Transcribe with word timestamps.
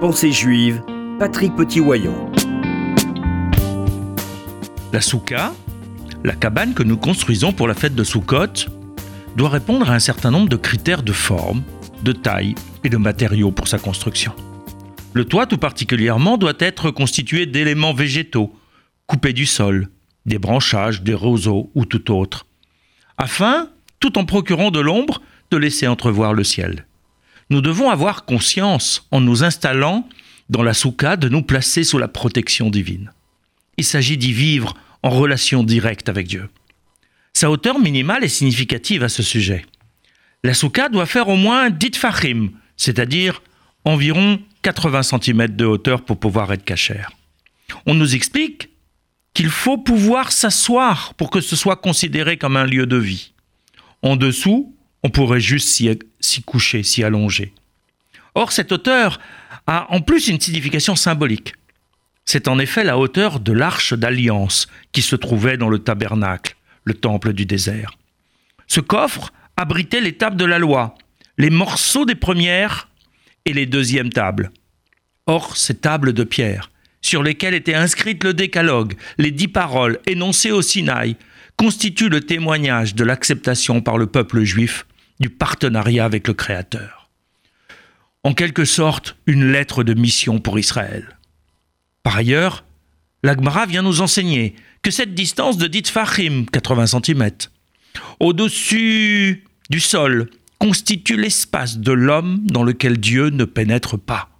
Pensée 0.00 0.32
juive, 0.32 0.82
Patrick 1.18 1.54
Petit-Wayon. 1.54 2.32
La 4.92 5.00
souka, 5.00 5.54
la 6.24 6.34
cabane 6.34 6.74
que 6.74 6.82
nous 6.82 6.96
construisons 6.96 7.52
pour 7.52 7.68
la 7.68 7.74
fête 7.74 7.94
de 7.94 8.02
Sukkot, 8.02 8.68
doit 9.36 9.48
répondre 9.48 9.88
à 9.88 9.94
un 9.94 10.00
certain 10.00 10.32
nombre 10.32 10.48
de 10.48 10.56
critères 10.56 11.02
de 11.02 11.12
forme, 11.12 11.62
de 12.02 12.12
taille 12.12 12.56
et 12.82 12.88
de 12.88 12.96
matériaux 12.96 13.52
pour 13.52 13.68
sa 13.68 13.78
construction. 13.78 14.32
Le 15.12 15.24
toit 15.24 15.46
tout 15.46 15.58
particulièrement 15.58 16.38
doit 16.38 16.54
être 16.58 16.90
constitué 16.90 17.46
d'éléments 17.46 17.94
végétaux, 17.94 18.52
coupés 19.06 19.32
du 19.32 19.46
sol, 19.46 19.88
des 20.26 20.38
branchages, 20.38 21.02
des 21.02 21.14
roseaux 21.14 21.70
ou 21.74 21.84
tout 21.86 22.10
autre, 22.10 22.46
afin, 23.16 23.68
tout 24.00 24.18
en 24.18 24.24
procurant 24.24 24.72
de 24.72 24.80
l'ombre, 24.80 25.22
de 25.52 25.56
laisser 25.56 25.86
entrevoir 25.86 26.34
le 26.34 26.42
ciel. 26.42 26.84
Nous 27.50 27.60
devons 27.60 27.90
avoir 27.90 28.24
conscience, 28.24 29.06
en 29.10 29.20
nous 29.20 29.44
installant 29.44 30.08
dans 30.50 30.62
la 30.62 30.74
souka, 30.74 31.16
de 31.16 31.28
nous 31.28 31.42
placer 31.42 31.84
sous 31.84 31.98
la 31.98 32.08
protection 32.08 32.70
divine. 32.70 33.12
Il 33.76 33.84
s'agit 33.84 34.16
d'y 34.16 34.32
vivre 34.32 34.74
en 35.02 35.10
relation 35.10 35.62
directe 35.62 36.08
avec 36.08 36.26
Dieu. 36.26 36.48
Sa 37.32 37.50
hauteur 37.50 37.78
minimale 37.78 38.24
est 38.24 38.28
significative 38.28 39.02
à 39.02 39.08
ce 39.08 39.22
sujet. 39.22 39.66
La 40.42 40.54
souka 40.54 40.88
doit 40.88 41.06
faire 41.06 41.28
au 41.28 41.36
moins 41.36 41.70
10 41.70 41.96
fachim, 41.96 42.50
c'est-à-dire 42.76 43.42
environ 43.84 44.40
80 44.62 45.02
cm 45.02 45.48
de 45.48 45.64
hauteur 45.64 46.02
pour 46.04 46.18
pouvoir 46.18 46.52
être 46.52 46.64
cachère. 46.64 47.10
On 47.86 47.94
nous 47.94 48.14
explique 48.14 48.70
qu'il 49.34 49.50
faut 49.50 49.78
pouvoir 49.78 50.32
s'asseoir 50.32 51.14
pour 51.14 51.30
que 51.30 51.40
ce 51.40 51.56
soit 51.56 51.76
considéré 51.76 52.36
comme 52.36 52.56
un 52.56 52.66
lieu 52.66 52.86
de 52.86 52.96
vie. 52.96 53.32
En 54.02 54.16
dessous, 54.16 54.74
on 55.04 55.10
pourrait 55.10 55.40
juste 55.40 55.68
s'y 55.68 56.42
coucher, 56.42 56.82
s'y 56.82 57.04
allonger. 57.04 57.52
Or, 58.34 58.50
cette 58.50 58.72
hauteur 58.72 59.20
a 59.66 59.86
en 59.92 60.00
plus 60.00 60.28
une 60.28 60.40
signification 60.40 60.96
symbolique. 60.96 61.54
C'est 62.24 62.48
en 62.48 62.58
effet 62.58 62.84
la 62.84 62.98
hauteur 62.98 63.38
de 63.38 63.52
l'arche 63.52 63.92
d'alliance 63.92 64.66
qui 64.92 65.02
se 65.02 65.14
trouvait 65.14 65.58
dans 65.58 65.68
le 65.68 65.78
tabernacle, 65.78 66.56
le 66.84 66.94
temple 66.94 67.34
du 67.34 67.44
désert. 67.44 67.92
Ce 68.66 68.80
coffre 68.80 69.30
abritait 69.58 70.00
les 70.00 70.14
tables 70.14 70.38
de 70.38 70.46
la 70.46 70.58
loi, 70.58 70.94
les 71.36 71.50
morceaux 71.50 72.06
des 72.06 72.14
premières 72.14 72.88
et 73.44 73.52
les 73.52 73.66
deuxièmes 73.66 74.10
tables. 74.10 74.52
Or, 75.26 75.58
ces 75.58 75.74
tables 75.74 76.14
de 76.14 76.24
pierre, 76.24 76.70
sur 77.02 77.22
lesquelles 77.22 77.54
était 77.54 77.74
inscrite 77.74 78.24
le 78.24 78.32
décalogue, 78.32 78.94
les 79.18 79.30
dix 79.30 79.48
paroles 79.48 80.00
énoncées 80.06 80.50
au 80.50 80.62
Sinaï, 80.62 81.16
constituent 81.56 82.08
le 82.08 82.22
témoignage 82.22 82.94
de 82.94 83.04
l'acceptation 83.04 83.82
par 83.82 83.98
le 83.98 84.06
peuple 84.06 84.42
juif 84.44 84.86
du 85.20 85.30
partenariat 85.30 86.04
avec 86.04 86.28
le 86.28 86.34
Créateur. 86.34 87.08
En 88.22 88.34
quelque 88.34 88.64
sorte, 88.64 89.16
une 89.26 89.52
lettre 89.52 89.84
de 89.84 89.94
mission 89.94 90.40
pour 90.40 90.58
Israël. 90.58 91.18
Par 92.02 92.16
ailleurs, 92.16 92.64
l'Agmara 93.22 93.66
vient 93.66 93.82
nous 93.82 94.00
enseigner 94.00 94.54
que 94.82 94.90
cette 94.90 95.14
distance 95.14 95.56
de 95.56 95.66
dit 95.66 95.82
fachim, 95.86 96.44
80 96.52 96.86
cm, 96.86 97.30
au-dessus 98.20 99.44
du 99.70 99.80
sol, 99.80 100.30
constitue 100.58 101.16
l'espace 101.16 101.78
de 101.78 101.92
l'homme 101.92 102.40
dans 102.44 102.62
lequel 102.62 102.98
Dieu 102.98 103.30
ne 103.30 103.44
pénètre 103.44 103.98
pas. 103.98 104.30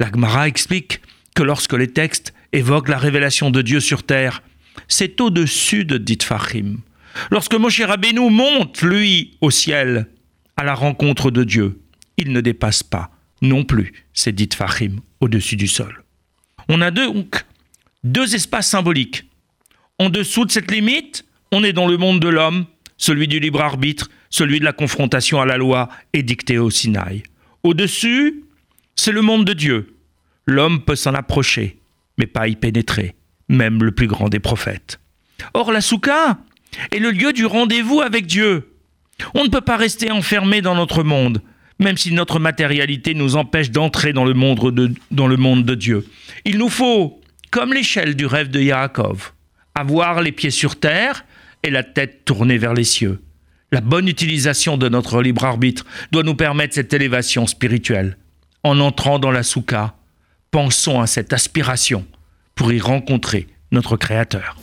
L'Agmara 0.00 0.48
explique 0.48 1.00
que 1.34 1.42
lorsque 1.42 1.74
les 1.74 1.88
textes 1.88 2.34
évoquent 2.52 2.88
la 2.88 2.98
révélation 2.98 3.50
de 3.50 3.62
Dieu 3.62 3.80
sur 3.80 4.02
terre, 4.02 4.42
c'est 4.88 5.20
au-dessus 5.20 5.84
de 5.84 5.98
Ditfachim. 5.98 6.76
Lorsque 7.30 7.54
Moshe 7.54 7.80
Rabbeinu 7.80 8.30
monte, 8.30 8.82
lui, 8.82 9.36
au 9.40 9.50
ciel, 9.50 10.08
à 10.56 10.64
la 10.64 10.74
rencontre 10.74 11.30
de 11.30 11.44
Dieu, 11.44 11.80
il 12.16 12.32
ne 12.32 12.40
dépasse 12.40 12.82
pas 12.82 13.10
non 13.42 13.64
plus 13.64 13.92
ces 14.12 14.32
Ditfachim 14.32 14.96
au-dessus 15.20 15.56
du 15.56 15.66
sol. 15.66 16.04
On 16.68 16.80
a 16.80 16.90
donc 16.90 17.44
deux 18.04 18.34
espaces 18.34 18.68
symboliques. 18.68 19.24
En 19.98 20.10
dessous 20.10 20.44
de 20.44 20.50
cette 20.50 20.70
limite, 20.70 21.24
on 21.52 21.62
est 21.62 21.72
dans 21.72 21.86
le 21.86 21.96
monde 21.96 22.20
de 22.20 22.28
l'homme, 22.28 22.66
celui 22.96 23.28
du 23.28 23.38
libre 23.40 23.60
arbitre, 23.60 24.10
celui 24.30 24.60
de 24.60 24.64
la 24.64 24.72
confrontation 24.72 25.40
à 25.40 25.46
la 25.46 25.56
loi 25.56 25.88
édictée 26.12 26.58
au 26.58 26.70
Sinaï. 26.70 27.22
Au-dessus, 27.62 28.44
c'est 28.96 29.12
le 29.12 29.22
monde 29.22 29.44
de 29.44 29.52
Dieu, 29.52 29.94
L'homme 30.46 30.82
peut 30.82 30.96
s'en 30.96 31.14
approcher, 31.14 31.78
mais 32.18 32.26
pas 32.26 32.48
y 32.48 32.56
pénétrer, 32.56 33.14
même 33.48 33.82
le 33.82 33.92
plus 33.92 34.06
grand 34.06 34.28
des 34.28 34.40
prophètes. 34.40 35.00
Or, 35.54 35.72
la 35.72 35.80
soukha 35.80 36.38
est 36.90 36.98
le 36.98 37.10
lieu 37.10 37.32
du 37.32 37.46
rendez-vous 37.46 38.00
avec 38.00 38.26
Dieu. 38.26 38.70
On 39.34 39.44
ne 39.44 39.48
peut 39.48 39.60
pas 39.60 39.76
rester 39.76 40.10
enfermé 40.10 40.60
dans 40.60 40.74
notre 40.74 41.02
monde, 41.02 41.40
même 41.78 41.96
si 41.96 42.12
notre 42.12 42.38
matérialité 42.38 43.14
nous 43.14 43.36
empêche 43.36 43.70
d'entrer 43.70 44.12
dans, 44.12 44.24
le 44.24 44.34
monde 44.34 44.72
de, 44.72 44.92
dans 45.10 45.26
le 45.26 45.36
monde 45.36 45.64
de 45.64 45.74
Dieu. 45.74 46.06
Il 46.44 46.58
nous 46.58 46.68
faut, 46.68 47.20
comme 47.50 47.72
l'échelle 47.72 48.16
du 48.16 48.26
rêve 48.26 48.50
de 48.50 48.60
Yaakov, 48.60 49.32
avoir 49.74 50.22
les 50.22 50.32
pieds 50.32 50.50
sur 50.50 50.78
terre 50.78 51.24
et 51.62 51.70
la 51.70 51.82
tête 51.82 52.24
tournée 52.24 52.58
vers 52.58 52.74
les 52.74 52.84
cieux. 52.84 53.20
La 53.72 53.80
bonne 53.80 54.08
utilisation 54.08 54.76
de 54.76 54.88
notre 54.88 55.20
libre 55.20 55.44
arbitre 55.44 55.84
doit 56.12 56.22
nous 56.22 56.36
permettre 56.36 56.74
cette 56.74 56.92
élévation 56.92 57.46
spirituelle. 57.46 58.18
En 58.62 58.78
entrant 58.80 59.18
dans 59.18 59.32
la 59.32 59.42
soukha, 59.42 59.96
pensons 60.50 61.00
à 61.00 61.06
cette 61.06 61.32
aspiration 61.32 62.06
pour 62.54 62.72
y 62.72 62.80
rencontrer 62.80 63.48
notre 63.72 63.96
Créateur. 63.96 64.56